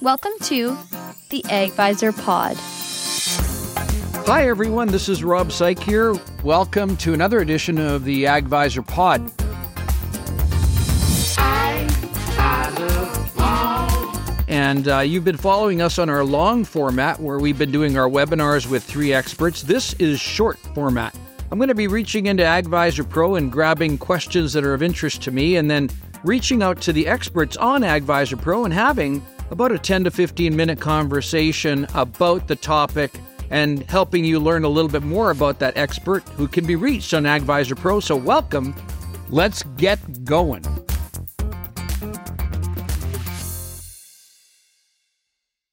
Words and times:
Welcome 0.00 0.32
to 0.42 0.76
the 1.30 1.42
AgVisor 1.42 2.20
Pod. 2.22 2.56
Hi, 4.26 4.48
everyone. 4.48 4.88
This 4.88 5.08
is 5.08 5.22
Rob 5.22 5.48
Saik 5.48 5.78
here. 5.78 6.14
Welcome 6.42 6.96
to 6.98 7.14
another 7.14 7.40
edition 7.40 7.78
of 7.78 8.04
the 8.04 8.24
AgVisor 8.24 8.86
Pod. 8.86 9.30
And 14.48 14.88
uh, 14.88 15.00
you've 15.00 15.24
been 15.24 15.36
following 15.36 15.80
us 15.80 15.98
on 15.98 16.08
our 16.10 16.24
long 16.24 16.64
format 16.64 17.20
where 17.20 17.38
we've 17.38 17.58
been 17.58 17.72
doing 17.72 17.96
our 17.96 18.08
webinars 18.08 18.68
with 18.68 18.84
three 18.84 19.12
experts. 19.12 19.62
This 19.62 19.94
is 19.94 20.20
short 20.20 20.58
format. 20.74 21.16
I'm 21.50 21.58
going 21.58 21.68
to 21.68 21.74
be 21.74 21.88
reaching 21.88 22.26
into 22.26 22.42
AgVisor 22.42 23.08
Pro 23.08 23.36
and 23.36 23.50
grabbing 23.50 23.98
questions 23.98 24.52
that 24.54 24.64
are 24.64 24.74
of 24.74 24.82
interest 24.82 25.22
to 25.22 25.30
me 25.30 25.56
and 25.56 25.70
then 25.70 25.88
reaching 26.24 26.62
out 26.62 26.80
to 26.82 26.92
the 26.92 27.06
experts 27.06 27.56
on 27.56 27.82
AgVisor 27.82 28.40
Pro 28.40 28.64
and 28.64 28.74
having 28.74 29.24
about 29.54 29.70
a 29.70 29.78
10 29.78 30.02
to 30.02 30.10
15 30.10 30.56
minute 30.56 30.80
conversation 30.80 31.86
about 31.94 32.48
the 32.48 32.56
topic 32.56 33.12
and 33.50 33.88
helping 33.88 34.24
you 34.24 34.40
learn 34.40 34.64
a 34.64 34.68
little 34.68 34.90
bit 34.90 35.04
more 35.04 35.30
about 35.30 35.60
that 35.60 35.76
expert 35.76 36.28
who 36.30 36.48
can 36.48 36.66
be 36.66 36.74
reached 36.74 37.14
on 37.14 37.22
AgVisor 37.22 37.76
Pro. 37.76 38.00
So, 38.00 38.16
welcome. 38.16 38.74
Let's 39.30 39.62
get 39.76 40.24
going. 40.24 40.64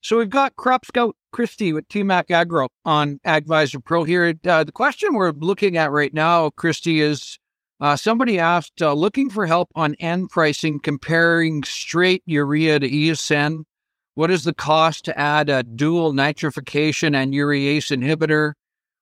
So 0.04 0.18
we've 0.18 0.30
got 0.30 0.56
Crop 0.58 0.86
Scout 0.86 1.16
Christie 1.32 1.74
with 1.74 1.88
TMAC 1.88 2.30
Agro 2.30 2.68
on 2.86 3.20
AgVisor 3.26 3.84
Pro 3.84 4.04
here. 4.04 4.36
Uh, 4.46 4.64
the 4.64 4.72
question 4.72 5.14
we're 5.14 5.32
looking 5.32 5.76
at 5.78 5.90
right 5.90 6.14
now, 6.14 6.52
Christie, 6.52 7.02
is 7.02 7.40
uh, 7.80 7.96
somebody 7.96 8.38
asked, 8.38 8.82
uh, 8.82 8.94
looking 8.94 9.30
for 9.30 9.48
help 9.48 9.70
on 9.74 9.96
N 9.96 10.28
pricing, 10.28 10.80
comparing 10.80 11.64
straight 11.64 12.22
urea 12.28 12.80
to 12.80 12.88
ESN. 12.88 13.64
What 14.22 14.30
is 14.30 14.44
the 14.44 14.54
cost 14.54 15.06
to 15.06 15.20
add 15.20 15.50
a 15.50 15.64
dual 15.64 16.14
nitrification 16.14 17.16
and 17.16 17.34
urease 17.34 17.90
inhibitor? 17.90 18.54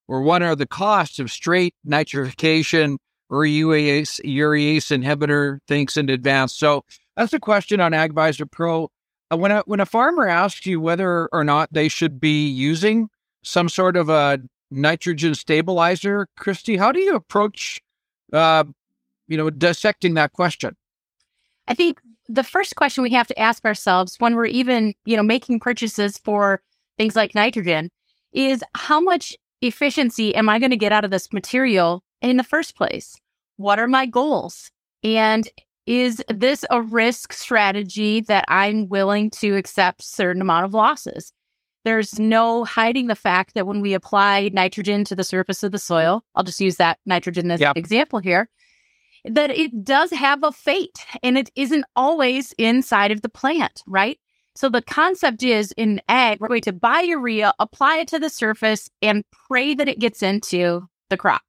Or 0.07 0.21
what 0.21 0.41
are 0.41 0.55
the 0.55 0.65
costs 0.65 1.19
of 1.19 1.29
straight 1.29 1.75
nitrification 1.85 2.99
or 3.29 3.39
urease, 3.39 4.21
urease 4.23 4.97
inhibitor? 4.97 5.59
Thanks 5.67 5.97
in 5.97 6.09
advance. 6.09 6.55
So 6.55 6.85
that's 7.17 7.33
a 7.33 7.39
question 7.41 7.81
on 7.81 7.91
AgVisor 7.91 8.49
Pro. 8.49 8.91
Uh, 9.29 9.35
when 9.35 9.51
a 9.51 9.61
when 9.65 9.81
a 9.81 9.85
farmer 9.85 10.25
asks 10.25 10.65
you 10.65 10.79
whether 10.79 11.27
or 11.33 11.43
not 11.43 11.67
they 11.73 11.89
should 11.89 12.21
be 12.21 12.47
using 12.47 13.09
some 13.43 13.67
sort 13.67 13.97
of 13.97 14.07
a 14.07 14.39
nitrogen 14.71 15.35
stabilizer, 15.35 16.29
Christie, 16.37 16.77
how 16.77 16.93
do 16.93 17.01
you 17.01 17.13
approach, 17.13 17.81
uh, 18.31 18.63
you 19.27 19.35
know, 19.35 19.49
dissecting 19.49 20.13
that 20.13 20.31
question? 20.31 20.77
I 21.67 21.73
think 21.73 21.99
the 22.29 22.43
first 22.43 22.75
question 22.75 23.03
we 23.03 23.09
have 23.11 23.27
to 23.27 23.39
ask 23.39 23.65
ourselves 23.65 24.15
when 24.19 24.35
we're 24.35 24.45
even, 24.45 24.93
you 25.05 25.17
know, 25.17 25.23
making 25.23 25.59
purchases 25.59 26.17
for 26.19 26.61
things 26.97 27.15
like 27.15 27.33
nitrogen 27.33 27.89
is 28.31 28.63
how 28.75 29.01
much 29.01 29.35
efficiency 29.61 30.35
am 30.35 30.47
I 30.47 30.59
going 30.59 30.69
to 30.69 30.77
get 30.77 30.91
out 30.91 31.03
of 31.03 31.11
this 31.11 31.33
material 31.33 32.03
in 32.21 32.37
the 32.37 32.43
first 32.43 32.77
place? 32.77 33.15
What 33.57 33.79
are 33.79 33.87
my 33.87 34.05
goals? 34.05 34.69
And 35.03 35.49
is 35.87 36.23
this 36.29 36.63
a 36.69 36.83
risk 36.83 37.33
strategy 37.33 38.21
that 38.21 38.45
I'm 38.47 38.87
willing 38.87 39.31
to 39.31 39.55
accept 39.55 40.03
certain 40.03 40.41
amount 40.41 40.65
of 40.65 40.73
losses? 40.75 41.33
There's 41.83 42.19
no 42.19 42.63
hiding 42.63 43.07
the 43.07 43.15
fact 43.15 43.55
that 43.55 43.65
when 43.65 43.81
we 43.81 43.93
apply 43.93 44.51
nitrogen 44.53 45.03
to 45.05 45.15
the 45.15 45.23
surface 45.23 45.63
of 45.63 45.71
the 45.71 45.79
soil, 45.79 46.23
I'll 46.35 46.43
just 46.43 46.61
use 46.61 46.75
that 46.75 46.99
nitrogen 47.07 47.49
as 47.49 47.59
yep. 47.59 47.75
an 47.75 47.79
example 47.79 48.19
here, 48.19 48.49
that 49.25 49.51
it 49.51 49.83
does 49.83 50.11
have 50.11 50.43
a 50.43 50.51
fate 50.51 51.05
and 51.23 51.37
it 51.37 51.49
isn't 51.55 51.85
always 51.95 52.53
inside 52.57 53.11
of 53.11 53.21
the 53.21 53.29
plant, 53.29 53.83
right? 53.87 54.19
So 54.55 54.69
the 54.69 54.81
concept 54.81 55.43
is 55.43 55.73
in 55.77 56.01
ag, 56.09 56.39
we're 56.39 56.47
going 56.47 56.61
to 56.61 56.73
buy 56.73 57.01
urea, 57.01 57.53
apply 57.59 57.99
it 57.99 58.07
to 58.09 58.19
the 58.19 58.29
surface, 58.29 58.89
and 59.01 59.23
pray 59.47 59.73
that 59.73 59.87
it 59.87 59.99
gets 59.99 60.21
into 60.21 60.87
the 61.09 61.17
crop. 61.17 61.41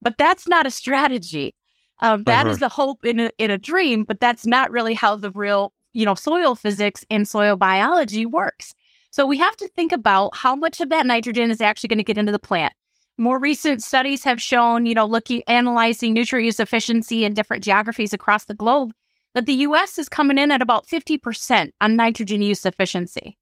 But 0.00 0.18
that's 0.18 0.46
not 0.46 0.66
a 0.66 0.70
strategy. 0.70 1.54
Um, 2.00 2.22
that 2.24 2.46
uh-huh. 2.46 2.52
is 2.52 2.58
the 2.60 2.68
hope 2.68 3.04
in 3.04 3.18
a, 3.18 3.30
in 3.38 3.50
a 3.50 3.58
dream, 3.58 4.04
but 4.04 4.20
that's 4.20 4.46
not 4.46 4.70
really 4.70 4.94
how 4.94 5.16
the 5.16 5.32
real, 5.32 5.72
you 5.94 6.04
know, 6.04 6.14
soil 6.14 6.54
physics 6.54 7.04
and 7.10 7.26
soil 7.26 7.56
biology 7.56 8.24
works. 8.24 8.72
So 9.10 9.26
we 9.26 9.38
have 9.38 9.56
to 9.56 9.68
think 9.68 9.90
about 9.90 10.36
how 10.36 10.54
much 10.54 10.80
of 10.80 10.90
that 10.90 11.06
nitrogen 11.06 11.50
is 11.50 11.60
actually 11.60 11.88
going 11.88 11.98
to 11.98 12.04
get 12.04 12.18
into 12.18 12.30
the 12.30 12.38
plant. 12.38 12.72
More 13.18 13.40
recent 13.40 13.82
studies 13.82 14.22
have 14.22 14.40
shown, 14.40 14.86
you 14.86 14.94
know, 14.94 15.04
looking 15.04 15.42
analyzing 15.48 16.14
nutrient 16.14 16.46
use 16.46 16.60
efficiency 16.60 17.24
in 17.24 17.34
different 17.34 17.64
geographies 17.64 18.12
across 18.12 18.44
the 18.44 18.54
globe, 18.54 18.92
that 19.34 19.46
the 19.46 19.54
U.S. 19.54 19.98
is 19.98 20.08
coming 20.08 20.38
in 20.38 20.52
at 20.52 20.62
about 20.62 20.86
fifty 20.86 21.18
percent 21.18 21.74
on 21.80 21.96
nitrogen 21.96 22.42
use 22.42 22.64
efficiency. 22.64 23.36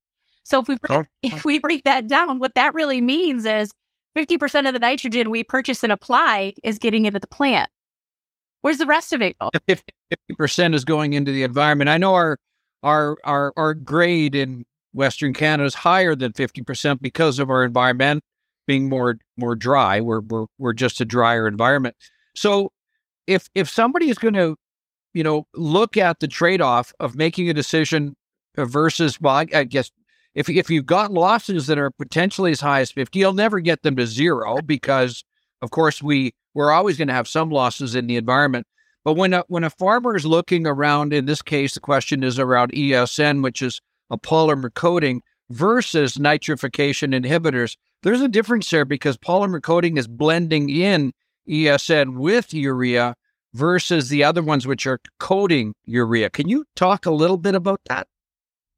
So 0.45 0.61
if 0.61 0.69
we 0.69 0.77
break, 0.77 0.99
oh. 0.99 1.05
if 1.23 1.35
oh. 1.35 1.43
we 1.45 1.59
break 1.59 1.85
that 1.85 2.07
down, 2.07 2.39
what 2.39 2.55
that 2.55 2.73
really 2.73 3.03
means 3.03 3.45
is 3.45 3.71
fifty 4.15 4.39
percent 4.39 4.67
of 4.67 4.73
the 4.73 4.79
nitrogen 4.79 5.31
we 5.31 5.45
purchase 5.45 5.83
and 5.83 5.93
apply 5.93 6.55
is 6.65 6.79
getting 6.79 7.05
into 7.05 7.21
the 7.21 7.27
plant. 7.27 7.69
Where's 8.63 8.79
the 8.79 8.87
rest 8.87 9.13
of 9.13 9.21
it 9.21 9.37
go? 9.39 9.51
Fifty 9.69 10.35
percent 10.39 10.75
is 10.75 10.87
going 10.87 11.13
into 11.13 11.33
the 11.33 11.43
environment. 11.43 11.91
I 11.91 11.99
know 11.99 12.15
our 12.15 12.39
our 12.83 13.19
our 13.25 13.53
our 13.59 13.75
grade 13.75 14.35
in 14.35 14.65
Western 14.95 15.35
Canada 15.35 15.67
is 15.67 15.75
higher 15.75 16.15
than 16.15 16.33
fifty 16.33 16.63
percent 16.63 17.03
because 17.03 17.39
of 17.39 17.51
our 17.51 17.63
environment 17.63 18.25
being 18.67 18.89
more 18.89 19.17
more 19.37 19.55
dry. 19.55 20.01
We're 20.01 20.21
we're 20.21 20.47
we're 20.59 20.73
just 20.73 21.01
a 21.01 21.05
drier 21.05 21.47
environment. 21.47 21.97
So 22.35 22.73
if 23.27 23.49
if 23.55 23.69
somebody 23.69 24.09
is 24.09 24.19
going 24.19 24.35
to, 24.35 24.57
you 25.15 25.23
know, 25.23 25.47
look 25.55 25.97
at 25.97 26.21
the 26.21 26.29
trade 26.29 26.61
off 26.61 26.93
of 27.01 27.17
making 27.17 27.49
a 27.49 27.55
decision 27.55 28.15
versus, 28.57 29.21
well, 29.21 29.37
I, 29.37 29.47
I 29.55 29.65
guess 29.65 29.91
if 30.35 30.49
if 30.49 30.71
you've 30.71 30.87
got 30.87 31.13
losses 31.13 31.67
that 31.67 31.79
are 31.79 31.91
potentially 31.91 32.53
as 32.53 32.61
high 32.61 32.81
as 32.81 32.93
fifty, 32.93 33.21
you'll 33.21 33.33
never 33.33 33.61
get 33.61 33.83
them 33.83 33.97
to 33.97 34.07
zero 34.07 34.59
because, 34.65 35.25
of 35.63 35.71
course, 35.71 36.03
we 36.03 36.35
we're 36.55 36.73
always 36.73 36.97
going 36.97 37.09
to 37.09 37.15
have 37.15 37.29
some 37.29 37.51
losses 37.51 37.95
in 37.95 38.07
the 38.07 38.17
environment. 38.17 38.67
But 39.05 39.15
when 39.15 39.35
a, 39.35 39.45
when 39.49 39.63
a 39.63 39.71
farmer 39.71 40.17
is 40.17 40.27
looking 40.27 40.67
around, 40.67 41.13
in 41.13 41.27
this 41.27 41.41
case, 41.41 41.75
the 41.75 41.81
question 41.81 42.25
is 42.25 42.39
around 42.39 42.73
ESN, 42.73 43.43
which 43.43 43.63
is 43.63 43.81
a 44.11 44.19
polymer 44.19 44.73
coating 44.73 45.23
versus 45.51 46.15
nitrification 46.15 47.15
inhibitors. 47.15 47.77
There's 48.03 48.21
a 48.21 48.29
difference 48.29 48.71
there 48.71 48.85
because 48.85 49.17
polymer 49.17 49.63
coating 49.63 49.97
is 49.97 50.07
blending 50.07 50.71
in 50.71 51.13
ESN 51.49 52.17
with 52.17 52.53
urea 52.53 53.15
versus 53.55 54.09
the 54.09 54.23
other 54.23 54.43
ones 54.43 54.67
which 54.67 54.87
are 54.87 55.01
coating 55.19 55.75
urea. 55.85 56.31
Can 56.31 56.49
you 56.49 56.65
talk 56.77 57.07
a 57.07 57.11
little 57.11 57.39
bit 57.39 57.55
about 57.55 57.81
that? 57.89 58.07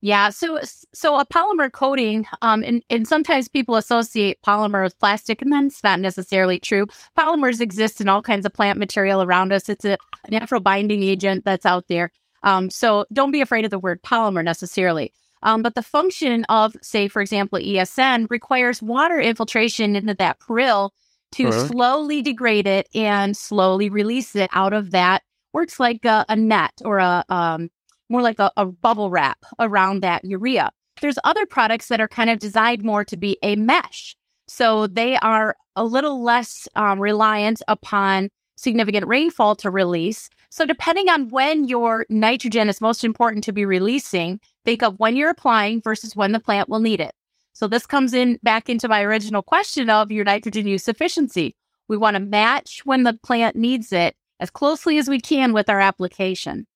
Yeah, 0.01 0.31
so 0.31 0.61
so 0.95 1.19
a 1.19 1.27
polymer 1.27 1.73
coating, 1.73 2.25
um, 2.41 2.62
and, 2.62 2.84
and 2.89 3.09
sometimes 3.09 3.49
people 3.49 3.75
associate 3.75 4.39
polymer 4.47 4.84
with 4.84 4.99
plastic, 5.01 5.43
and 5.43 5.53
that's 5.53 5.83
not 5.83 5.99
necessarily 5.99 6.61
true. 6.61 6.87
Polymers 7.19 7.61
exist 7.61 8.01
in 8.01 8.09
all 8.09 8.23
kinds 8.23 8.47
of 8.47 8.53
plant 8.53 8.78
material 8.78 9.23
around 9.23 9.53
us. 9.53 9.69
It's 9.69 9.84
a 9.84 9.99
natural 10.31 10.61
binding 10.61 11.03
agent 11.03 11.45
that's 11.45 11.67
out 11.67 11.89
there. 11.89 12.12
Um, 12.45 12.71
so 12.71 13.07
don't 13.12 13.33
be 13.33 13.41
afraid 13.41 13.65
of 13.65 13.73
the 13.73 13.78
word 13.81 14.01
polymer 14.03 14.45
necessarily. 14.45 15.12
Um, 15.43 15.62
but 15.62 15.75
the 15.75 15.82
function 15.82 16.44
of, 16.49 16.75
say, 16.82 17.09
for 17.09 17.22
example, 17.22 17.59
ESN 17.59 18.26
requires 18.31 18.82
water 18.82 19.21
infiltration 19.21 19.97
into 19.97 20.15
that 20.15 20.38
prill 20.41 20.91
to 21.32 21.49
uh-huh. 21.49 21.66
slowly 21.69 22.22
degrade 22.22 22.66
it 22.66 22.88
and 22.94 23.37
slowly 23.37 23.88
release 23.88 24.34
it 24.34 24.50
out 24.53 24.72
of 24.72 24.91
that. 24.93 25.22
Works 25.53 25.81
like 25.81 26.04
a, 26.04 26.25
a 26.28 26.37
net 26.37 26.72
or 26.84 26.98
a 26.98 27.25
um, 27.28 27.71
more 28.09 28.22
like 28.22 28.38
a, 28.38 28.50
a 28.56 28.66
bubble 28.66 29.10
wrap 29.10 29.38
around 29.59 30.03
that 30.03 30.25
urea. 30.25 30.71
There's 31.00 31.19
other 31.25 31.47
products 31.47 31.88
that 31.88 32.00
are 32.00 32.09
kind 32.09 32.31
of 32.31 32.38
designed 32.38 32.82
more 32.82 33.04
to 33.04 33.16
be 33.16 33.38
a 33.43 33.56
mesh. 33.56 34.16
So 34.47 34.87
they 34.87 35.16
are 35.16 35.56
a 35.77 35.84
little 35.84 36.22
less 36.22 36.66
um, 36.75 36.98
reliant 36.98 37.62
upon 37.69 38.31
significant 38.56 39.06
rainfall 39.06 39.54
to 39.56 39.71
release. 39.71 40.28
So 40.50 40.66
depending 40.66 41.09
on 41.09 41.28
when 41.28 41.69
your 41.69 42.06
nitrogen 42.09 42.69
is 42.69 42.81
most 42.81 43.04
important 43.04 43.44
to 43.44 43.53
be 43.53 43.65
releasing, 43.65 44.41
think 44.69 44.83
of 44.83 44.99
when 44.99 45.17
you're 45.17 45.31
applying 45.31 45.81
versus 45.81 46.15
when 46.15 46.33
the 46.33 46.41
plant 46.41 46.69
will 46.69 46.81
need 46.81 47.01
it. 47.01 47.15
So 47.54 47.69
this 47.69 47.87
comes 47.87 48.13
in 48.13 48.39
back 48.42 48.69
into 48.69 48.87
my 48.87 49.03
original 49.03 49.42
question 49.42 49.89
of 49.89 50.13
your 50.13 50.27
nitrogen 50.27 50.66
use 50.66 50.89
efficiency. 50.89 51.57
We 51.89 51.97
want 51.97 52.16
to 52.16 52.21
match 52.21 52.83
when 52.84 53.04
the 53.04 53.19
plant 53.22 53.57
needs 53.57 53.95
it 53.95 54.15
as 54.41 54.51
closely 54.51 54.98
as 54.98 55.09
we 55.09 55.21
can 55.21 55.54
with 55.54 55.71
our 55.71 55.81
application. 55.81 56.66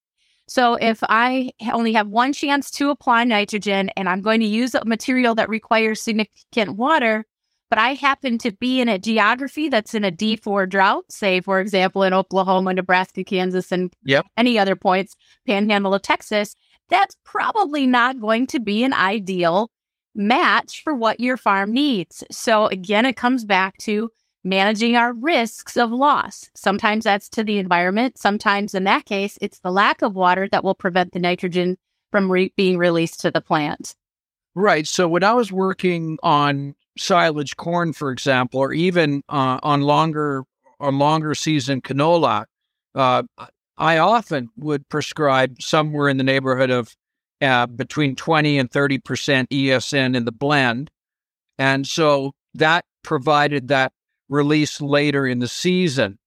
So 0.47 0.73
if 0.73 1.03
I 1.03 1.51
only 1.71 1.93
have 1.93 2.07
one 2.07 2.33
chance 2.33 2.71
to 2.71 2.89
apply 2.89 3.25
nitrogen 3.25 3.89
and 3.95 4.09
I'm 4.09 4.21
going 4.21 4.39
to 4.39 4.47
use 4.47 4.73
a 4.73 4.83
material 4.85 5.35
that 5.35 5.47
requires 5.47 6.01
significant 6.01 6.75
water, 6.75 7.25
but 7.69 7.77
I 7.77 7.93
happen 7.93 8.39
to 8.39 8.51
be 8.51 8.81
in 8.81 8.89
a 8.89 8.97
geography 8.97 9.69
that's 9.69 9.93
in 9.93 10.03
a 10.03 10.11
D4 10.11 10.67
drought, 10.67 11.05
say, 11.09 11.41
for 11.41 11.59
example, 11.59 12.01
in 12.01 12.13
Oklahoma, 12.13 12.73
Nebraska, 12.73 13.23
Kansas, 13.23 13.71
and 13.71 13.93
yep. 14.03 14.25
any 14.35 14.57
other 14.57 14.75
points, 14.75 15.15
panhandle 15.45 15.93
of 15.93 16.01
Texas, 16.01 16.55
that's 16.93 17.17
probably 17.25 17.87
not 17.87 18.19
going 18.19 18.47
to 18.47 18.59
be 18.59 18.83
an 18.83 18.93
ideal 18.93 19.71
match 20.15 20.83
for 20.83 20.93
what 20.93 21.19
your 21.19 21.37
farm 21.37 21.71
needs. 21.71 22.23
So 22.31 22.67
again, 22.67 23.05
it 23.05 23.15
comes 23.15 23.45
back 23.45 23.77
to 23.79 24.11
managing 24.43 24.95
our 24.95 25.13
risks 25.13 25.77
of 25.77 25.91
loss. 25.91 26.49
Sometimes 26.55 27.05
that's 27.05 27.29
to 27.29 27.43
the 27.43 27.57
environment. 27.57 28.17
Sometimes 28.17 28.75
in 28.75 28.83
that 28.83 29.05
case, 29.05 29.37
it's 29.41 29.59
the 29.59 29.71
lack 29.71 30.01
of 30.01 30.15
water 30.15 30.47
that 30.51 30.63
will 30.63 30.75
prevent 30.75 31.13
the 31.13 31.19
nitrogen 31.19 31.77
from 32.11 32.31
re- 32.31 32.53
being 32.55 32.77
released 32.77 33.21
to 33.21 33.31
the 33.31 33.41
plant. 33.41 33.95
Right. 34.53 34.87
So 34.87 35.07
when 35.07 35.23
I 35.23 35.33
was 35.33 35.51
working 35.51 36.19
on 36.21 36.75
silage 36.97 37.55
corn, 37.57 37.93
for 37.93 38.11
example, 38.11 38.59
or 38.59 38.71
even 38.73 39.23
uh, 39.29 39.59
on 39.63 39.81
longer 39.81 40.43
on 40.79 40.99
longer 40.99 41.33
season 41.33 41.81
canola, 41.81 42.45
uh, 42.93 43.23
I 43.77 43.97
often 43.97 44.49
would 44.57 44.87
prescribe 44.89 45.61
somewhere 45.61 46.09
in 46.09 46.17
the 46.17 46.23
neighborhood 46.23 46.69
of 46.69 46.95
uh, 47.41 47.65
between 47.67 48.15
20 48.15 48.57
and 48.57 48.71
30 48.71 48.99
percent 48.99 49.49
ESN 49.49 50.15
in 50.15 50.25
the 50.25 50.31
blend, 50.31 50.91
and 51.57 51.87
so 51.87 52.33
that 52.53 52.85
provided 53.03 53.67
that 53.67 53.91
release 54.29 54.79
later 54.79 55.27
in 55.27 55.39
the 55.39 55.47
season. 55.47 56.17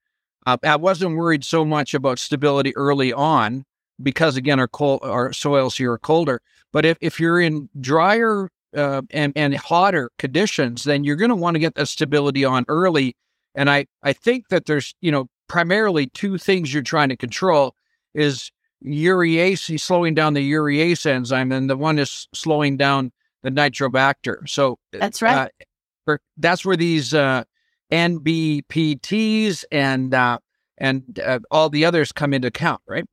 Uh, 0.44 0.56
I 0.62 0.76
wasn't 0.76 1.16
worried 1.16 1.44
so 1.44 1.64
much 1.64 1.94
about 1.94 2.18
stability 2.18 2.76
early 2.76 3.12
on 3.12 3.64
because 4.02 4.36
again 4.36 4.60
our 4.60 4.68
our 5.02 5.32
soils 5.32 5.76
here 5.76 5.92
are 5.92 5.98
colder. 5.98 6.40
But 6.72 6.84
if, 6.84 6.98
if 7.00 7.18
you're 7.18 7.40
in 7.40 7.68
drier 7.80 8.50
uh, 8.76 9.02
and 9.10 9.32
and 9.36 9.56
hotter 9.56 10.10
conditions, 10.18 10.84
then 10.84 11.04
you're 11.04 11.16
going 11.16 11.30
to 11.30 11.36
want 11.36 11.54
to 11.54 11.60
get 11.60 11.74
that 11.76 11.88
stability 11.88 12.44
on 12.44 12.64
early. 12.68 13.16
And 13.54 13.70
I 13.70 13.86
I 14.02 14.12
think 14.12 14.48
that 14.48 14.66
there's 14.66 14.94
you 15.00 15.10
know 15.10 15.28
primarily 15.48 16.06
two 16.08 16.38
things 16.38 16.72
you're 16.72 16.82
trying 16.82 17.08
to 17.08 17.16
control 17.16 17.74
is 18.14 18.50
urease 18.84 19.78
slowing 19.80 20.14
down 20.14 20.34
the 20.34 20.52
urease 20.52 21.06
enzyme, 21.06 21.52
and 21.52 21.68
the 21.68 21.76
one 21.76 21.98
is 21.98 22.28
slowing 22.34 22.76
down 22.76 23.12
the 23.42 23.50
nitrobacter. 23.50 24.48
So 24.48 24.78
that's 24.92 25.22
right. 25.22 25.50
Uh, 26.06 26.16
that's 26.36 26.64
where 26.64 26.76
these 26.76 27.14
uh, 27.14 27.44
NBPTs 27.92 29.64
and 29.70 30.14
uh, 30.14 30.38
and 30.78 31.20
uh, 31.24 31.40
all 31.50 31.68
the 31.68 31.84
others 31.84 32.12
come 32.12 32.34
into 32.34 32.48
account, 32.48 32.80
right? 32.86 33.04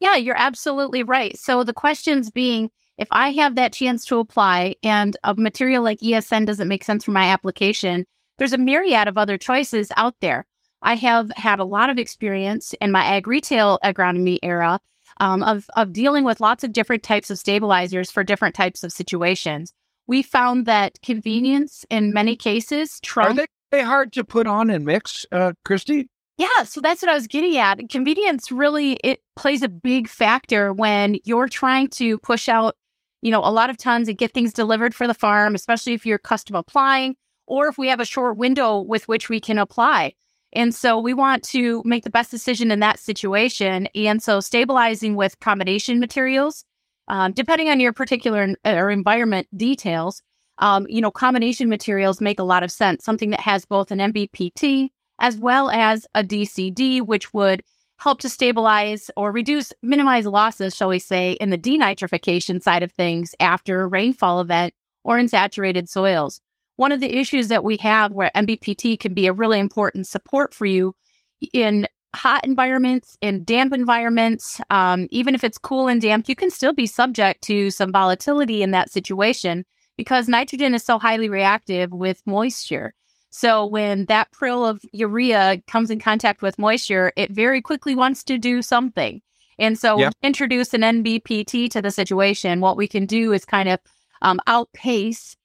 Yeah, 0.00 0.16
you're 0.16 0.38
absolutely 0.38 1.02
right. 1.02 1.38
So 1.38 1.64
the 1.64 1.72
questions 1.72 2.30
being 2.30 2.70
if 2.98 3.08
I 3.10 3.30
have 3.32 3.56
that 3.56 3.72
chance 3.72 4.04
to 4.06 4.18
apply 4.18 4.76
and 4.82 5.16
a 5.24 5.34
material 5.34 5.82
like 5.82 5.98
ESN 6.00 6.46
doesn't 6.46 6.68
make 6.68 6.84
sense 6.84 7.04
for 7.04 7.10
my 7.10 7.24
application, 7.24 8.06
there's 8.38 8.52
a 8.52 8.58
myriad 8.58 9.08
of 9.08 9.18
other 9.18 9.38
choices 9.38 9.90
out 9.96 10.14
there. 10.20 10.46
I 10.84 10.96
have 10.96 11.32
had 11.36 11.58
a 11.58 11.64
lot 11.64 11.90
of 11.90 11.98
experience 11.98 12.74
in 12.80 12.92
my 12.92 13.04
ag 13.04 13.26
retail 13.26 13.78
agronomy 13.82 14.38
era 14.42 14.80
um, 15.18 15.42
of, 15.42 15.68
of 15.76 15.92
dealing 15.92 16.24
with 16.24 16.40
lots 16.40 16.62
of 16.62 16.72
different 16.72 17.02
types 17.02 17.30
of 17.30 17.38
stabilizers 17.38 18.10
for 18.10 18.22
different 18.22 18.54
types 18.54 18.84
of 18.84 18.92
situations. 18.92 19.72
We 20.06 20.22
found 20.22 20.66
that 20.66 21.00
convenience 21.02 21.86
in 21.88 22.12
many 22.12 22.36
cases 22.36 23.00
trump. 23.00 23.40
Are 23.40 23.46
they 23.70 23.82
hard 23.82 24.12
to 24.12 24.24
put 24.24 24.46
on 24.46 24.68
and 24.68 24.84
mix, 24.84 25.24
uh, 25.32 25.54
Christie? 25.64 26.08
Yeah, 26.36 26.64
so 26.64 26.80
that's 26.80 27.00
what 27.00 27.10
I 27.10 27.14
was 27.14 27.28
getting 27.28 27.56
at. 27.56 27.88
Convenience 27.88 28.52
really 28.52 28.98
it 29.04 29.22
plays 29.36 29.62
a 29.62 29.68
big 29.68 30.08
factor 30.08 30.72
when 30.72 31.16
you're 31.24 31.48
trying 31.48 31.88
to 31.90 32.18
push 32.18 32.48
out, 32.48 32.76
you 33.22 33.30
know, 33.30 33.40
a 33.40 33.52
lot 33.52 33.70
of 33.70 33.78
tons 33.78 34.08
and 34.08 34.18
get 34.18 34.34
things 34.34 34.52
delivered 34.52 34.94
for 34.94 35.06
the 35.06 35.14
farm, 35.14 35.54
especially 35.54 35.94
if 35.94 36.04
you're 36.04 36.18
custom 36.18 36.56
applying 36.56 37.16
or 37.46 37.68
if 37.68 37.78
we 37.78 37.88
have 37.88 38.00
a 38.00 38.04
short 38.04 38.36
window 38.36 38.80
with 38.80 39.08
which 39.08 39.28
we 39.28 39.40
can 39.40 39.58
apply. 39.58 40.12
And 40.54 40.74
so 40.74 40.98
we 40.98 41.14
want 41.14 41.42
to 41.44 41.82
make 41.84 42.04
the 42.04 42.10
best 42.10 42.30
decision 42.30 42.70
in 42.70 42.80
that 42.80 42.98
situation. 42.98 43.88
And 43.94 44.22
so 44.22 44.40
stabilizing 44.40 45.16
with 45.16 45.40
combination 45.40 45.98
materials, 46.00 46.64
um, 47.08 47.32
depending 47.32 47.68
on 47.68 47.80
your 47.80 47.92
particular 47.92 48.54
or 48.64 48.90
environment 48.90 49.48
details, 49.56 50.22
um, 50.58 50.86
you 50.88 51.00
know, 51.00 51.10
combination 51.10 51.68
materials 51.68 52.20
make 52.20 52.38
a 52.38 52.44
lot 52.44 52.62
of 52.62 52.70
sense. 52.70 53.04
Something 53.04 53.30
that 53.30 53.40
has 53.40 53.64
both 53.64 53.90
an 53.90 53.98
NBPT 53.98 54.90
as 55.18 55.36
well 55.36 55.70
as 55.70 56.06
a 56.14 56.22
DCD, 56.22 57.02
which 57.02 57.32
would 57.34 57.62
help 57.98 58.20
to 58.20 58.28
stabilize 58.28 59.10
or 59.16 59.32
reduce, 59.32 59.72
minimize 59.82 60.26
losses, 60.26 60.74
shall 60.74 60.88
we 60.88 60.98
say, 60.98 61.32
in 61.32 61.50
the 61.50 61.58
denitrification 61.58 62.62
side 62.62 62.82
of 62.82 62.92
things 62.92 63.34
after 63.40 63.82
a 63.82 63.86
rainfall 63.86 64.40
event 64.40 64.74
or 65.04 65.18
in 65.18 65.28
saturated 65.28 65.88
soils. 65.88 66.40
One 66.76 66.92
of 66.92 67.00
the 67.00 67.16
issues 67.16 67.48
that 67.48 67.64
we 67.64 67.76
have 67.78 68.12
where 68.12 68.30
NBPT 68.34 68.98
can 68.98 69.14
be 69.14 69.26
a 69.26 69.32
really 69.32 69.60
important 69.60 70.06
support 70.06 70.52
for 70.52 70.66
you 70.66 70.94
in 71.52 71.86
hot 72.14 72.44
environments, 72.44 73.18
in 73.20 73.44
damp 73.44 73.72
environments, 73.72 74.60
um, 74.70 75.08
even 75.10 75.34
if 75.34 75.44
it's 75.44 75.58
cool 75.58 75.88
and 75.88 76.00
damp, 76.00 76.28
you 76.28 76.36
can 76.36 76.50
still 76.50 76.72
be 76.72 76.86
subject 76.86 77.42
to 77.42 77.70
some 77.70 77.92
volatility 77.92 78.62
in 78.62 78.70
that 78.70 78.90
situation 78.90 79.64
because 79.96 80.28
nitrogen 80.28 80.74
is 80.74 80.84
so 80.84 80.98
highly 80.98 81.28
reactive 81.28 81.92
with 81.92 82.22
moisture. 82.26 82.94
So 83.30 83.66
when 83.66 84.06
that 84.06 84.30
prill 84.30 84.64
of 84.64 84.80
urea 84.92 85.60
comes 85.66 85.90
in 85.90 85.98
contact 85.98 86.40
with 86.40 86.58
moisture, 86.58 87.12
it 87.16 87.32
very 87.32 87.60
quickly 87.60 87.94
wants 87.96 88.22
to 88.24 88.38
do 88.38 88.62
something. 88.62 89.20
And 89.58 89.78
so 89.78 89.98
introduce 90.22 90.72
an 90.74 90.82
NBPT 90.82 91.68
to 91.70 91.82
the 91.82 91.90
situation. 91.90 92.60
What 92.60 92.76
we 92.76 92.88
can 92.88 93.06
do 93.06 93.32
is 93.32 93.44
kind 93.44 93.68
of 93.68 93.80
um, 94.22 94.40
outpace 94.46 95.36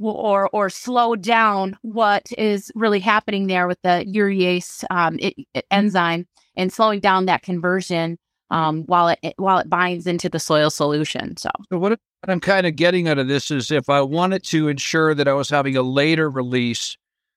or 0.00 0.48
or 0.52 0.70
slow 0.70 1.16
down 1.16 1.76
what 1.82 2.26
is 2.36 2.72
really 2.74 3.00
happening 3.00 3.46
there 3.46 3.66
with 3.66 3.80
the 3.82 4.04
urease 4.08 4.84
um, 4.90 5.18
it, 5.20 5.34
it, 5.54 5.64
enzyme 5.70 6.26
and 6.56 6.72
slowing 6.72 7.00
down 7.00 7.26
that 7.26 7.42
conversion 7.42 8.18
um, 8.50 8.82
while 8.82 9.08
it, 9.08 9.34
while 9.36 9.58
it 9.58 9.68
binds 9.68 10.06
into 10.06 10.28
the 10.28 10.38
soil 10.38 10.70
solution. 10.70 11.36
So, 11.36 11.50
so 11.70 11.78
what 11.78 11.98
I'm 12.28 12.40
kind 12.40 12.66
of 12.66 12.76
getting 12.76 13.08
out 13.08 13.18
of 13.18 13.28
this 13.28 13.50
is 13.50 13.70
if 13.70 13.88
I 13.88 14.00
wanted 14.00 14.44
to 14.44 14.68
ensure 14.68 15.14
that 15.14 15.28
I 15.28 15.32
was 15.32 15.48
having 15.48 15.76
a 15.76 15.82
later 15.82 16.30
release 16.30 16.96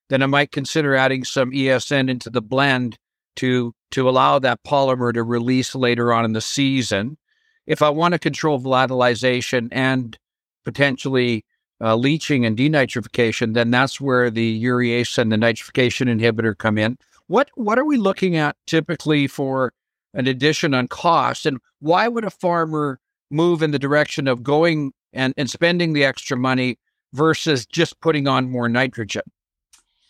then 0.10 0.24
I 0.24 0.26
might 0.26 0.52
consider 0.52 0.96
adding 0.96 1.24
some 1.24 1.52
ESN 1.52 2.10
into 2.10 2.30
the 2.30 2.42
blend 2.42 2.98
to 3.38 3.74
to 3.92 4.10
allow 4.10 4.40
that 4.40 4.64
polymer 4.64 5.14
to 5.14 5.24
release 5.24 5.76
later 5.76 6.12
on 6.12 6.26
in 6.26 6.34
the 6.34 6.42
season. 6.42 7.18
If 7.66 7.82
I 7.82 7.90
want 7.90 8.14
to 8.14 8.20
control 8.20 8.60
volatilization 8.60 9.70
and 9.72 10.18
potentially 10.66 11.46
uh, 11.82 11.96
leaching 11.96 12.46
and 12.46 12.58
denitrification, 12.58 13.54
then 13.54 13.72
that's 13.72 14.02
where 14.02 14.30
the 14.30 14.64
urease 14.64 15.18
and 15.18 15.32
the 15.32 15.36
nitrification 15.36 16.08
inhibitor 16.08 16.58
come 16.58 16.78
in. 16.78 16.98
What 17.28 17.50
what 17.56 17.78
are 17.78 17.86
we 17.86 17.98
looking 17.98 18.36
at 18.36 18.56
typically 18.66 19.28
for 19.28 19.74
an 20.14 20.28
addition 20.28 20.74
on 20.74 20.88
cost, 20.88 21.46
and 21.46 21.60
why 21.80 22.08
would 22.08 22.24
a 22.24 22.30
farmer 22.30 23.00
move 23.30 23.62
in 23.62 23.72
the 23.72 23.80
direction 23.80 24.28
of 24.28 24.44
going 24.44 24.94
and, 25.14 25.34
and 25.38 25.50
spending 25.50 25.94
the 25.94 26.06
extra 26.06 26.38
money 26.38 26.80
versus 27.14 27.66
just 27.66 28.00
putting 28.00 28.28
on 28.28 28.50
more 28.50 28.70
nitrogen? 28.70 29.24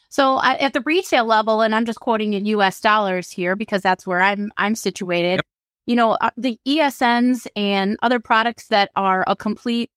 So 0.10 0.42
at 0.42 0.74
the 0.74 0.82
retail 0.82 1.26
level, 1.26 1.62
and 1.62 1.76
I'm 1.76 1.86
just 1.86 2.00
quoting 2.00 2.34
in 2.34 2.46
U.S. 2.46 2.80
dollars 2.80 3.30
here 3.30 3.56
because 3.56 3.82
that's 3.82 4.08
where 4.08 4.22
I'm 4.22 4.52
I'm 4.58 4.76
situated. 4.76 5.36
Yep. 5.36 5.46
You 5.86 5.96
know, 5.96 6.12
uh, 6.12 6.32
the 6.38 6.60
ESNs 6.68 7.48
and 7.56 7.98
other 8.02 8.20
products 8.20 8.68
that 8.68 8.90
are 8.96 9.24
a 9.28 9.36
complete 9.36 9.90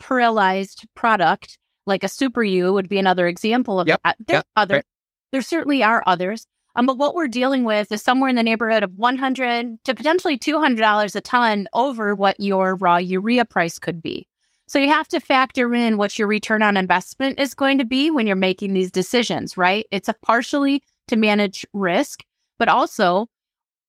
pearlized 0.00 0.86
product, 0.94 1.58
like 1.86 2.04
a 2.04 2.08
Super 2.08 2.42
U, 2.42 2.72
would 2.72 2.88
be 2.88 2.98
another 2.98 3.26
example 3.26 3.80
of 3.80 3.88
yep. 3.88 4.00
that. 4.04 4.16
There's 4.26 4.38
yep. 4.38 4.46
other. 4.56 4.74
Right. 4.76 4.84
There 5.32 5.42
certainly 5.42 5.82
are 5.82 6.02
others. 6.06 6.46
Um, 6.76 6.86
but 6.86 6.98
what 6.98 7.14
we're 7.14 7.28
dealing 7.28 7.64
with 7.64 7.90
is 7.92 8.02
somewhere 8.02 8.28
in 8.28 8.36
the 8.36 8.42
neighborhood 8.42 8.82
of 8.82 8.96
100 8.96 9.84
to 9.84 9.94
potentially 9.94 10.38
$200 10.38 11.16
a 11.16 11.20
ton 11.20 11.68
over 11.72 12.14
what 12.14 12.40
your 12.40 12.74
raw 12.74 12.96
urea 12.96 13.44
price 13.44 13.78
could 13.78 14.02
be. 14.02 14.26
So 14.66 14.78
you 14.78 14.88
have 14.88 15.08
to 15.08 15.20
factor 15.20 15.72
in 15.74 15.98
what 15.98 16.18
your 16.18 16.26
return 16.26 16.62
on 16.62 16.76
investment 16.76 17.38
is 17.38 17.54
going 17.54 17.78
to 17.78 17.84
be 17.84 18.10
when 18.10 18.26
you're 18.26 18.34
making 18.34 18.72
these 18.72 18.90
decisions, 18.90 19.56
right? 19.56 19.86
It's 19.90 20.08
a 20.08 20.14
partially 20.14 20.82
to 21.08 21.16
manage 21.16 21.66
risk, 21.72 22.24
but 22.58 22.68
also 22.68 23.28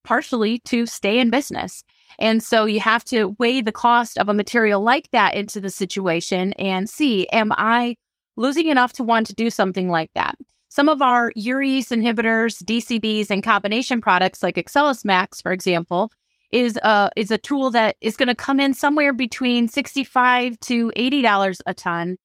partially 0.03 0.59
to 0.59 0.85
stay 0.85 1.19
in 1.19 1.29
business. 1.29 1.83
And 2.19 2.41
so 2.41 2.65
you 2.65 2.79
have 2.79 3.03
to 3.05 3.35
weigh 3.39 3.61
the 3.61 3.71
cost 3.71 4.17
of 4.17 4.29
a 4.29 4.33
material 4.33 4.81
like 4.81 5.09
that 5.11 5.35
into 5.35 5.59
the 5.59 5.69
situation 5.69 6.53
and 6.53 6.89
see, 6.89 7.27
am 7.27 7.51
I 7.51 7.95
losing 8.37 8.67
enough 8.67 8.93
to 8.93 9.03
want 9.03 9.27
to 9.27 9.33
do 9.33 9.49
something 9.49 9.89
like 9.89 10.11
that? 10.15 10.35
Some 10.69 10.89
of 10.89 11.01
our 11.01 11.31
urease 11.37 11.87
inhibitors, 11.87 12.61
DCDs, 12.63 13.29
and 13.29 13.41
combination 13.43 14.01
products 14.01 14.43
like 14.43 14.55
Excelis 14.57 15.05
Max, 15.05 15.41
for 15.41 15.53
example, 15.53 16.11
is 16.51 16.77
a 16.77 17.09
is 17.15 17.31
a 17.31 17.37
tool 17.37 17.71
that 17.71 17.95
is 18.01 18.17
going 18.17 18.27
to 18.27 18.35
come 18.35 18.59
in 18.59 18.73
somewhere 18.73 19.13
between 19.13 19.67
sixty 19.67 20.03
five 20.03 20.59
to 20.61 20.91
eighty 20.95 21.21
dollars 21.21 21.61
a 21.65 21.73
ton, 21.73 22.17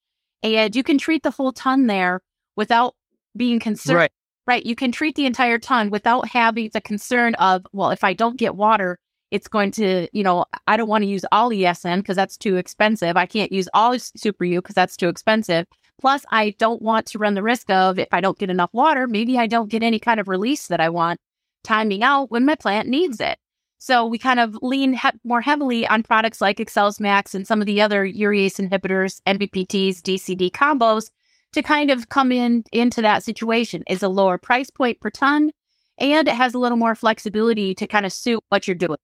and 0.43 0.75
you 0.75 0.83
can 0.83 0.99
treat 0.99 1.23
the 1.23 1.31
whole 1.31 1.53
ton 1.53 1.87
there 1.87 2.23
without 2.57 2.95
being 3.37 3.61
concerned. 3.61 3.97
Right. 3.97 4.13
right, 4.47 4.67
you 4.67 4.75
can 4.75 4.91
treat 4.91 5.15
the 5.15 5.27
entire 5.27 5.59
ton 5.59 5.91
without 5.91 6.29
having 6.29 6.71
the 6.73 6.81
concern 6.81 7.35
of 7.37 7.65
well, 7.73 7.91
if 7.91 8.03
I 8.03 8.15
don't 8.15 8.37
get 8.37 8.57
water, 8.57 8.99
it's 9.31 9.49
going 9.49 9.71
to 9.73 10.09
you 10.13 10.23
know 10.23 10.45
I 10.67 10.77
don't 10.77 10.89
want 10.89 11.03
to 11.03 11.09
use 11.09 11.25
all 11.33 11.51
ESN 11.51 11.99
because 11.99 12.17
that's 12.17 12.37
too 12.37 12.57
expensive. 12.57 13.17
I 13.17 13.27
can't 13.27 13.53
use 13.53 13.69
all 13.75 13.99
Super 13.99 14.45
U 14.45 14.61
because 14.61 14.75
that's 14.75 14.97
too 14.97 15.09
expensive. 15.09 15.67
Plus, 16.01 16.25
I 16.31 16.55
don't 16.59 16.81
want 16.81 17.07
to 17.07 17.19
run 17.19 17.35
the 17.35 17.43
risk 17.43 17.69
of 17.71 17.99
if 17.99 18.09
I 18.13 18.21
don't 18.21 18.39
get 18.39 18.49
enough 18.51 18.71
water, 18.73 19.07
maybe 19.07 19.39
I 19.39 19.47
don't 19.47 19.69
get 19.69 19.83
any 19.83 19.99
kind 19.99 20.19
of 20.19 20.29
release 20.29 20.69
that 20.69 20.81
I 20.81 20.89
want 20.89 21.21
timing 21.63 22.03
out 22.03 22.31
when 22.31 22.47
my 22.47 22.55
plant 22.55 22.89
needs 22.89 23.21
it. 23.21 23.39
So 23.79 24.07
we 24.07 24.19
kind 24.19 24.41
of 24.41 24.59
lean 24.63 24.95
he- 24.95 25.09
more 25.25 25.41
heavily 25.41 25.87
on 25.87 26.03
products 26.03 26.41
like 26.41 26.61
Excels 26.61 27.01
Max 27.01 27.35
and 27.35 27.47
some 27.47 27.61
of 27.61 27.67
the 27.67 27.81
other 27.81 28.07
urease 28.07 28.61
inhibitors, 28.61 29.21
NBPTs, 29.27 30.01
DCD 30.03 30.51
combos 30.51 31.11
to 31.53 31.63
kind 31.63 31.91
of 31.91 32.09
come 32.09 32.31
in 32.31 32.65
into 32.73 33.03
that 33.03 33.23
situation. 33.23 33.83
Is 33.89 34.03
a 34.03 34.09
lower 34.09 34.39
price 34.39 34.71
point 34.71 35.01
per 35.01 35.11
ton, 35.11 35.51
and 35.99 36.29
it 36.29 36.35
has 36.35 36.55
a 36.55 36.59
little 36.59 36.79
more 36.79 36.95
flexibility 36.95 37.75
to 37.75 37.87
kind 37.87 38.07
of 38.07 38.13
suit 38.13 38.43
what 38.49 38.69
you're 38.69 38.75
doing. 38.75 38.99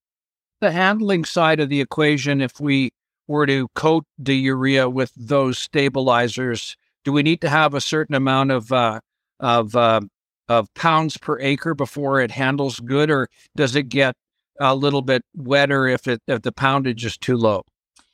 The 0.61 0.73
handling 0.73 1.25
side 1.25 1.61
of 1.61 1.69
the 1.69 1.81
equation 1.81 2.41
if 2.41 2.61
we 2.61 2.91
were 3.29 3.47
to 3.47 3.69
coat 3.75 4.05
the 4.19 4.37
urea 4.37 4.89
with 4.89 5.13
those 5.17 5.59
stabilizers? 5.59 6.77
Do 7.05 7.13
we 7.13 7.23
need 7.23 7.41
to 7.43 7.49
have 7.49 7.75
a 7.75 7.81
certain 7.81 8.15
amount 8.15 8.51
of 8.51 8.73
uh, 8.73 9.01
of 9.41 9.77
uh, 9.77 10.01
of 10.49 10.73
pounds 10.75 11.17
per 11.17 11.39
acre 11.41 11.75
before 11.75 12.21
it 12.21 12.31
handles 12.31 12.81
good, 12.81 13.11
or 13.11 13.29
does 13.57 13.77
it 13.77 13.89
get 13.89 14.15
a 14.61 14.75
little 14.75 15.03
bit 15.03 15.23
wetter 15.35 15.87
if 15.87 16.07
it 16.07 16.21
if 16.27 16.43
the 16.43 16.53
poundage 16.53 17.05
is 17.05 17.17
too 17.17 17.37
low? 17.37 17.63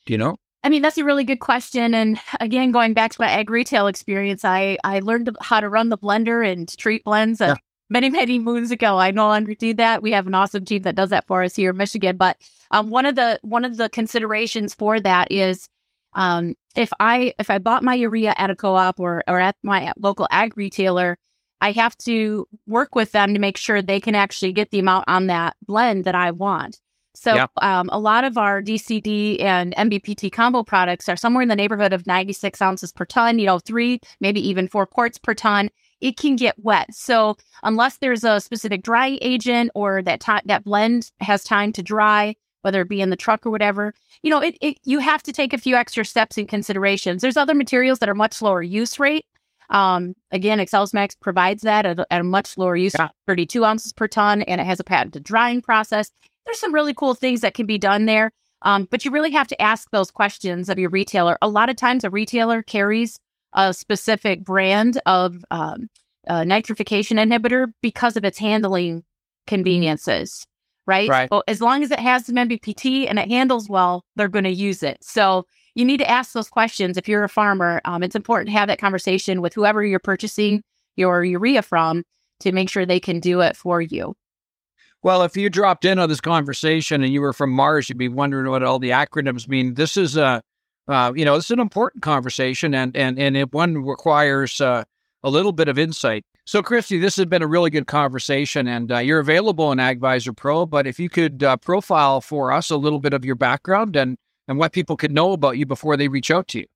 Do 0.07 0.13
you 0.13 0.19
know? 0.19 0.37
I 0.65 0.69
mean, 0.69 0.83
that's 0.83 0.99
a 0.99 1.05
really 1.05 1.25
good 1.25 1.41
question. 1.41 1.93
And 1.95 2.21
again, 2.39 2.71
going 2.71 2.95
back 2.95 3.13
to 3.13 3.21
my 3.21 3.29
ag 3.29 3.51
retail 3.51 3.87
experience, 3.87 4.45
I 4.45 4.79
I 4.85 5.01
learned 5.01 5.37
how 5.41 5.61
to 5.61 5.69
run 5.69 5.89
the 5.89 5.99
blender 5.99 6.47
and 6.47 6.69
treat 6.79 7.05
blends 7.05 7.41
yeah. 7.41 7.57
Many 7.93 8.09
many 8.09 8.39
moons 8.39 8.71
ago. 8.71 8.99
I 8.99 9.11
no 9.11 9.29
longer 9.29 9.55
do 9.55 9.75
that. 9.75 10.03
We 10.03 10.13
have 10.13 10.27
an 10.27 10.35
awesome 10.35 10.65
team 10.65 10.81
that 10.83 10.95
does 10.95 11.11
that 11.11 11.27
for 11.27 11.43
us 11.43 11.55
here 11.55 11.71
in 11.71 11.77
Michigan. 11.77 12.17
But 12.17 12.39
um, 12.71 12.89
one 12.89 13.05
of 13.05 13.17
the 13.17 13.39
one 13.43 13.67
of 13.67 13.77
the 13.77 13.91
considerations 13.91 14.73
for 14.73 14.99
that 14.99 15.31
is 15.31 15.69
um, 16.15 16.55
if 16.75 16.91
I 17.01 17.35
if 17.39 17.51
I 17.51 17.59
bought 17.59 17.83
my 17.83 17.95
urea 17.95 18.33
at 18.39 18.49
a 18.49 18.57
co-op 18.57 18.99
or 18.99 19.23
or 19.29 19.39
at 19.39 19.57
my 19.63 19.93
local 19.99 20.27
ag 20.31 20.57
retailer, 20.57 21.19
I 21.61 21.73
have 21.73 21.95
to 21.99 22.49
work 22.67 22.95
with 22.95 23.13
them 23.13 23.35
to 23.35 23.39
make 23.39 23.59
sure 23.59 23.83
they 23.83 24.01
can 24.01 24.15
actually 24.15 24.55
get 24.55 24.71
the 24.71 24.79
amount 24.79 25.05
on 25.07 25.27
that 25.27 25.57
blend 25.67 26.05
that 26.05 26.15
I 26.15 26.31
want. 26.31 26.81
So 27.15 27.35
yeah. 27.35 27.47
um, 27.61 27.91
a 27.93 27.99
lot 27.99 28.25
of 28.25 28.39
our 28.39 28.63
DCD 28.63 29.43
and 29.43 29.75
NBPT 29.77 30.33
combo 30.33 30.63
products 30.63 31.11
are 31.11 31.17
somewhere 31.17 31.43
in 31.43 31.49
the 31.49 31.57
neighborhood 31.57 31.93
of 31.93 32.07
96 32.07 32.63
ounces 32.63 32.91
per 32.91 33.05
ton, 33.05 33.39
you 33.39 33.45
know, 33.45 33.59
three, 33.59 34.01
maybe 34.21 34.41
even 34.49 34.67
four 34.67 34.87
quarts 34.87 35.19
per 35.19 35.35
ton. 35.35 35.69
It 36.03 36.17
can 36.17 36.37
get 36.37 36.55
wet. 36.59 36.93
So 36.93 37.37
unless 37.63 37.99
there's 37.99 38.25
a 38.25 38.41
specific 38.41 38.83
dry 38.83 39.19
agent 39.23 39.71
or 39.75 40.03
that 40.03 40.25
that 40.45 40.65
blend 40.65 41.11
has 41.21 41.45
time 41.45 41.73
to 41.73 41.83
dry, 41.83 42.37
whether 42.63 42.83
it 42.83 42.89
be 42.89 43.01
in 43.01 43.11
the 43.11 43.17
truck 43.17 43.47
or 43.47 43.51
whatever, 43.51 43.95
you 44.23 44.31
know, 44.31 44.41
it, 44.41 44.59
it 44.61 44.79
you 44.85 44.99
have 44.99 45.23
to 45.23 45.33
take 45.33 45.53
a 45.53 45.59
few 45.59 45.77
extra 45.77 46.05
steps 46.05 46.37
and 46.37 46.49
considerations. 46.49 47.23
There's 47.23 47.37
other 47.37 47.55
materials 47.55 48.01
that 48.01 48.09
are 48.09 48.15
much 48.15 48.43
lower 48.43 48.63
use 48.63 48.99
rate. 48.99 49.25
Um, 49.71 50.15
again, 50.31 50.61
Excels 50.61 50.93
Max 50.93 51.15
provides 51.15 51.63
that 51.63 51.87
at, 51.87 51.99
at 51.99 52.21
a 52.21 52.25
much 52.25 52.59
lower 52.59 52.77
use, 52.77 52.93
yeah. 52.99 53.09
32 53.27 53.65
ounces 53.65 53.93
per 53.95 54.07
ton, 54.07 54.43
and 54.43 54.61
it 54.61 54.65
has 54.65 54.81
a 54.81 54.85
patented 54.85 55.23
drying 55.23 55.63
process 55.63 56.11
there's 56.45 56.59
some 56.59 56.75
really 56.75 56.95
cool 56.95 57.15
things 57.15 57.41
that 57.41 57.55
can 57.55 57.67
be 57.67 57.79
done 57.79 58.07
there. 58.07 58.33
Um, 58.63 58.87
but 58.91 59.05
you 59.05 59.11
really 59.11 59.33
have 59.33 59.49
to 59.49 59.61
ask 59.61 59.91
those 59.91 60.11
questions 60.11 60.69
of 60.69 60.79
your 60.79 60.91
retailer. 60.91 61.37
A 61.43 61.49
lot 61.49 61.69
of 61.69 61.77
times, 61.77 62.05
a 62.05 62.11
retailer 62.11 62.63
carries 62.63 63.19
a 63.55 63.75
specific 63.75 64.45
brand 64.45 65.01
of 65.07 65.45
um, 65.51 65.89
nitrification 66.29 67.19
inhibitor 67.19 67.73
because 67.83 68.17
of 68.17 68.25
its 68.25 68.39
handling 68.39 69.05
conveniences, 69.47 70.47
right? 70.87 71.09
Right. 71.09 71.31
Well, 71.31 71.43
as 71.49 71.61
long 71.61 71.83
as 71.83 71.91
it 71.91 71.99
has 71.99 72.27
some 72.27 72.37
NBPT 72.37 73.09
and 73.09 73.19
it 73.19 73.29
handles 73.29 73.69
well, 73.69 74.05
they're 74.17 74.29
going 74.29 74.45
to 74.45 74.51
use 74.51 74.83
it. 74.83 74.99
So 75.03 75.47
you 75.75 75.85
need 75.85 75.99
to 75.99 76.11
ask 76.11 76.33
those 76.33 76.49
questions. 76.49 76.97
If 76.97 77.09
you're 77.09 77.25
a 77.25 77.29
farmer, 77.29 77.81
um, 77.85 78.03
it's 78.03 78.17
important 78.17 78.49
to 78.49 78.59
have 78.59 78.69
that 78.69 78.81
conversation 78.81 79.41
with 79.41 79.55
whoever 79.55 79.85
you're 79.85 79.99
purchasing 79.99 80.63
your 80.97 81.25
urea 81.25 81.63
from 81.63 82.05
to 82.41 82.53
make 82.53 82.69
sure 82.69 82.85
they 82.85 83.01
can 83.01 83.21
do 83.21 83.41
it 83.41 83.57
for 83.57 83.81
you. 83.81 84.15
Well, 85.03 85.23
if 85.23 85.37
you 85.37 85.51
dropped 85.51 85.85
in 85.85 85.99
on 85.99 86.09
this 86.09 86.21
conversation 86.21 87.03
and 87.03 87.13
you 87.13 87.21
were 87.21 87.33
from 87.33 87.51
Mars, 87.51 87.89
you'd 87.89 87.99
be 87.99 88.09
wondering 88.09 88.49
what 88.51 88.63
all 88.63 88.79
the 88.79 88.91
acronyms 88.91 89.49
mean. 89.49 89.75
This 89.75 89.97
is 89.97 90.17
a, 90.17 90.43
uh, 90.89 91.13
you 91.15 91.25
know, 91.25 91.37
it's 91.37 91.51
an 91.51 91.61
important 91.61 92.03
conversation, 92.03 92.75
and 92.75 92.97
and 92.97 93.19
and 93.19 93.37
it 93.37 93.53
one 93.53 93.79
requires 93.85 94.61
uh, 94.61 94.85
a 95.23 95.31
little 95.31 95.53
bit 95.53 95.69
of 95.69 95.79
insight. 95.79 96.25
So, 96.45 96.63
Christie, 96.63 96.99
this 96.99 97.17
has 97.17 97.27
been 97.27 97.43
a 97.43 97.47
really 97.47 97.71
good 97.71 97.87
conversation, 97.87 98.67
and 98.67 98.91
uh, 98.91 98.99
you're 98.99 99.21
available 99.21 99.71
in 99.71 99.79
AgVisor 99.79 100.37
Pro. 100.37 100.67
But 100.67 100.87
if 100.87 100.99
you 100.99 101.09
could 101.09 101.43
uh, 101.43 101.57
profile 101.57 102.21
for 102.21 102.51
us 102.51 102.71
a 102.71 102.77
little 102.77 102.99
bit 102.99 103.15
of 103.15 103.25
your 103.25 103.37
background 103.37 103.95
and 103.97 104.17
and 104.49 104.59
what 104.59 104.73
people 104.73 104.97
could 104.97 105.13
know 105.13 105.33
about 105.33 105.57
you 105.57 105.67
before 105.67 105.97
they 105.97 106.09
reach 106.09 106.31
out 106.31 106.49
to 106.49 106.61
you. 106.61 106.67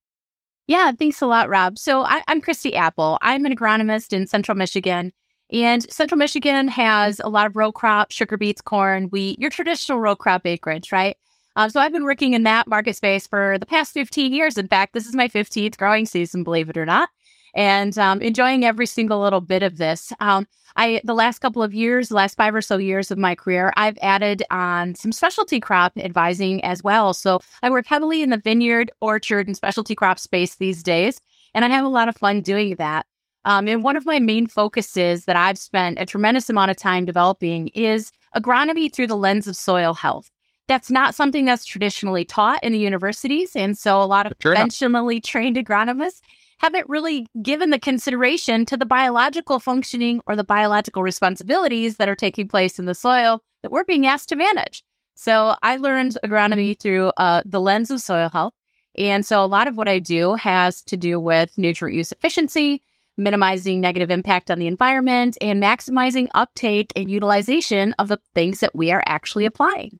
Yeah, 0.68 0.92
thanks 0.92 1.20
a 1.20 1.26
lot, 1.26 1.48
Rob. 1.48 1.78
So 1.78 2.02
I, 2.02 2.22
I'm 2.28 2.40
Christie 2.40 2.74
Apple. 2.74 3.18
I'm 3.22 3.44
an 3.44 3.54
agronomist 3.54 4.12
in 4.12 4.26
Central 4.26 4.56
Michigan. 4.56 5.12
And 5.52 5.88
Central 5.92 6.18
Michigan 6.18 6.66
has 6.68 7.20
a 7.20 7.28
lot 7.28 7.46
of 7.46 7.54
row 7.54 7.70
crop, 7.70 8.10
sugar 8.10 8.36
beets, 8.36 8.60
corn, 8.60 9.04
wheat, 9.04 9.38
your 9.38 9.50
traditional 9.50 10.00
row 10.00 10.16
crop 10.16 10.44
acreage, 10.44 10.90
right? 10.90 11.16
Um, 11.56 11.70
so 11.70 11.80
I've 11.80 11.92
been 11.92 12.04
working 12.04 12.34
in 12.34 12.42
that 12.42 12.68
market 12.68 12.96
space 12.96 13.26
for 13.26 13.56
the 13.58 13.66
past 13.66 13.94
15 13.94 14.32
years. 14.32 14.58
In 14.58 14.68
fact, 14.68 14.92
this 14.92 15.06
is 15.06 15.14
my 15.14 15.26
15th 15.26 15.78
growing 15.78 16.04
season, 16.04 16.44
believe 16.44 16.68
it 16.68 16.76
or 16.76 16.84
not, 16.84 17.08
and 17.54 17.96
um, 17.98 18.20
enjoying 18.20 18.64
every 18.64 18.86
single 18.86 19.20
little 19.20 19.40
bit 19.40 19.62
of 19.62 19.78
this. 19.78 20.12
Um, 20.20 20.46
I 20.76 21.00
the 21.04 21.14
last 21.14 21.38
couple 21.38 21.62
of 21.62 21.72
years, 21.72 22.10
the 22.10 22.14
last 22.14 22.36
five 22.36 22.54
or 22.54 22.60
so 22.60 22.76
years 22.76 23.10
of 23.10 23.16
my 23.16 23.34
career, 23.34 23.72
I've 23.78 23.96
added 24.02 24.42
on 24.50 24.94
some 24.94 25.10
specialty 25.10 25.58
crop 25.58 25.94
advising 25.96 26.62
as 26.62 26.84
well. 26.84 27.14
So 27.14 27.40
I 27.62 27.70
work 27.70 27.86
heavily 27.86 28.22
in 28.22 28.28
the 28.28 28.36
vineyard, 28.36 28.90
orchard, 29.00 29.46
and 29.46 29.56
specialty 29.56 29.94
crop 29.94 30.18
space 30.18 30.56
these 30.56 30.82
days, 30.82 31.18
and 31.54 31.64
I 31.64 31.68
have 31.68 31.86
a 31.86 31.88
lot 31.88 32.10
of 32.10 32.16
fun 32.18 32.42
doing 32.42 32.76
that. 32.76 33.06
Um, 33.46 33.66
and 33.68 33.82
one 33.82 33.96
of 33.96 34.04
my 34.04 34.18
main 34.18 34.46
focuses 34.46 35.24
that 35.24 35.36
I've 35.36 35.56
spent 35.56 35.98
a 35.98 36.04
tremendous 36.04 36.50
amount 36.50 36.72
of 36.72 36.76
time 36.76 37.06
developing 37.06 37.68
is 37.68 38.12
agronomy 38.36 38.92
through 38.92 39.06
the 39.06 39.16
lens 39.16 39.46
of 39.46 39.56
soil 39.56 39.94
health. 39.94 40.30
That's 40.68 40.90
not 40.90 41.14
something 41.14 41.44
that's 41.44 41.64
traditionally 41.64 42.24
taught 42.24 42.62
in 42.62 42.72
the 42.72 42.78
universities. 42.78 43.54
And 43.54 43.78
so 43.78 44.02
a 44.02 44.04
lot 44.04 44.26
of 44.26 44.32
sure 44.40 44.52
conventionally 44.52 45.20
trained 45.20 45.56
agronomists 45.56 46.20
haven't 46.58 46.88
really 46.88 47.26
given 47.42 47.70
the 47.70 47.78
consideration 47.78 48.64
to 48.66 48.76
the 48.76 48.86
biological 48.86 49.60
functioning 49.60 50.20
or 50.26 50.36
the 50.36 50.44
biological 50.44 51.02
responsibilities 51.02 51.96
that 51.96 52.08
are 52.08 52.16
taking 52.16 52.48
place 52.48 52.78
in 52.78 52.86
the 52.86 52.94
soil 52.94 53.42
that 53.62 53.70
we're 53.70 53.84
being 53.84 54.06
asked 54.06 54.28
to 54.30 54.36
manage. 54.36 54.82
So 55.14 55.54
I 55.62 55.76
learned 55.76 56.18
agronomy 56.24 56.78
through 56.78 57.12
uh, 57.16 57.42
the 57.44 57.60
lens 57.60 57.90
of 57.90 58.00
soil 58.00 58.28
health. 58.28 58.54
And 58.98 59.24
so 59.24 59.44
a 59.44 59.46
lot 59.46 59.68
of 59.68 59.76
what 59.76 59.88
I 59.88 59.98
do 59.98 60.34
has 60.34 60.82
to 60.84 60.96
do 60.96 61.20
with 61.20 61.56
nutrient 61.58 61.96
use 61.96 62.12
efficiency, 62.12 62.82
minimizing 63.18 63.80
negative 63.80 64.10
impact 64.10 64.50
on 64.50 64.58
the 64.58 64.66
environment, 64.66 65.36
and 65.40 65.62
maximizing 65.62 66.28
uptake 66.34 66.92
and 66.96 67.10
utilization 67.10 67.94
of 67.98 68.08
the 68.08 68.18
things 68.34 68.60
that 68.60 68.74
we 68.74 68.90
are 68.90 69.02
actually 69.06 69.44
applying. 69.44 69.98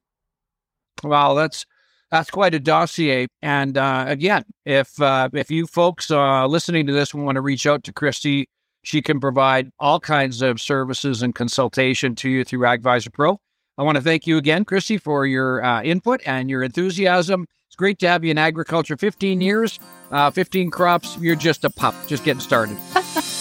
Wow, 1.07 1.35
that's 1.35 1.65
that's 2.11 2.31
quite 2.31 2.55
a 2.55 2.61
dossier. 2.61 3.27
And 3.43 3.77
uh, 3.77 4.05
again, 4.09 4.45
if 4.65 5.01
uh, 5.01 5.29
if 5.33 5.51
you 5.51 5.67
folks 5.67 6.11
uh, 6.11 6.47
listening 6.47 6.87
to 6.87 6.93
this 6.93 7.15
want 7.15 7.37
to 7.37 7.41
reach 7.41 7.67
out 7.67 7.85
to 7.85 7.93
Christie, 7.93 8.49
she 8.83 9.03
can 9.03 9.21
provide 9.21 9.71
all 9.79 10.01
kinds 10.01 10.43
of 10.43 10.61
services 10.61 11.23
and 11.23 11.35
consultation 11.35 12.15
to 12.17 12.29
you 12.29 12.45
through 12.45 12.61
AgVisor 12.61 13.13
Pro. 13.13 13.41
I 13.79 13.83
want 13.83 13.97
to 13.97 14.03
thank 14.03 14.27
you 14.27 14.39
again, 14.39 14.65
Christie, 14.65 14.97
for 14.99 15.27
your 15.27 15.63
uh, 15.63 15.83
input 15.83 16.23
and 16.25 16.49
your 16.49 16.63
enthusiasm. 16.63 17.47
It's 17.67 17.77
great 17.77 17.99
to 17.99 18.09
have 18.09 18.25
you 18.25 18.31
in 18.31 18.39
agriculture. 18.39 18.97
15 18.97 19.41
years, 19.41 19.79
uh, 20.11 20.31
15 20.31 20.71
crops. 20.71 21.19
You're 21.19 21.37
just 21.37 21.65
a 21.65 21.71
pup, 21.71 21.95
just 22.07 22.25
getting 22.25 22.41
started. 22.41 22.79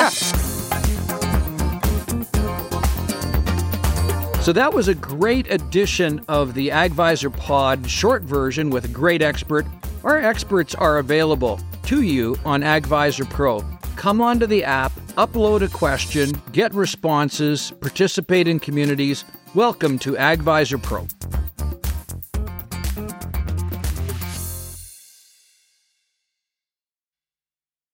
So 4.45 4.53
that 4.53 4.75
was 4.75 4.87
a 4.87 4.93
great 4.93 5.51
edition 5.51 6.23
of 6.27 6.53
the 6.53 6.69
AgVisor 6.69 7.35
Pod 7.35 7.89
short 7.89 8.21
version 8.21 8.69
with 8.69 8.85
a 8.85 8.87
great 8.87 9.23
expert. 9.23 9.65
Our 10.03 10.21
experts 10.21 10.75
are 10.75 10.99
available 10.99 11.59
to 11.85 12.03
you 12.03 12.37
on 12.45 12.61
AgVisor 12.61 13.27
Pro. 13.27 13.61
Come 13.95 14.21
onto 14.21 14.45
the 14.45 14.63
app, 14.63 14.91
upload 15.17 15.63
a 15.63 15.67
question, 15.67 16.39
get 16.51 16.75
responses, 16.75 17.71
participate 17.81 18.47
in 18.47 18.59
communities. 18.59 19.25
Welcome 19.55 19.97
to 19.97 20.11
AgVisor 20.11 20.83
Pro. 20.83 21.07